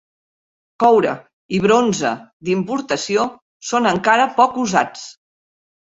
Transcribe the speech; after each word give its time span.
Coure 0.83 1.11
i 1.57 1.59
bronze 1.65 2.13
d'importació 2.49 3.27
són 3.73 3.91
encara 3.91 4.29
poc 4.41 4.59
usats. 4.65 5.05